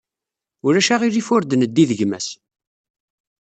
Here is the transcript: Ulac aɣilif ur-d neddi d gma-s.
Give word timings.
Ulac 0.65 0.89
aɣilif 0.95 1.27
ur-d 1.35 1.51
neddi 1.55 1.85
d 1.89 1.91
gma-s. 1.99 2.27